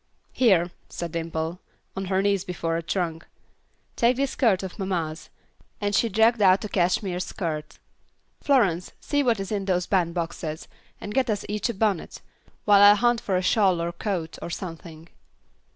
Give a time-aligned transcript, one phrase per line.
[0.33, 1.59] "Here," said Dimple,
[1.95, 3.27] on her knees before a trunk,
[3.95, 5.29] "take this skirt of mamma's,"
[5.79, 7.77] and she dragged out a cashmere skirt.
[8.41, 10.67] "Florence, see what is in those band boxes,
[10.99, 12.19] and get us each a bonnet,
[12.65, 15.07] while I hunt for a shawl or coat, or something."